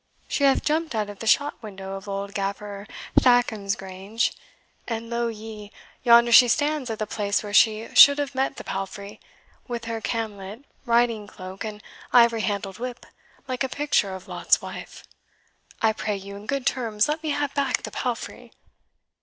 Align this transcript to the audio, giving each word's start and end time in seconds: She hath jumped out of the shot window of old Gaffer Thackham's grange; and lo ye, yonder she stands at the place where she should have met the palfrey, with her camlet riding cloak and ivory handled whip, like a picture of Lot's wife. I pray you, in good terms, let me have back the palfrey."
She 0.27 0.45
hath 0.45 0.63
jumped 0.63 0.95
out 0.95 1.11
of 1.11 1.19
the 1.19 1.27
shot 1.27 1.61
window 1.61 1.93
of 1.93 2.07
old 2.09 2.33
Gaffer 2.33 2.87
Thackham's 3.19 3.75
grange; 3.75 4.33
and 4.87 5.11
lo 5.11 5.27
ye, 5.27 5.71
yonder 6.01 6.31
she 6.31 6.47
stands 6.47 6.89
at 6.89 6.97
the 6.97 7.05
place 7.05 7.43
where 7.43 7.53
she 7.53 7.87
should 7.93 8.17
have 8.17 8.33
met 8.33 8.55
the 8.57 8.63
palfrey, 8.63 9.19
with 9.67 9.85
her 9.85 10.01
camlet 10.01 10.65
riding 10.87 11.27
cloak 11.27 11.63
and 11.63 11.83
ivory 12.11 12.41
handled 12.41 12.79
whip, 12.79 13.05
like 13.47 13.63
a 13.63 13.69
picture 13.69 14.15
of 14.15 14.27
Lot's 14.27 14.59
wife. 14.59 15.03
I 15.83 15.93
pray 15.93 16.15
you, 16.15 16.35
in 16.35 16.47
good 16.47 16.65
terms, 16.65 17.07
let 17.07 17.21
me 17.21 17.29
have 17.29 17.53
back 17.53 17.83
the 17.83 17.91
palfrey." 17.91 18.53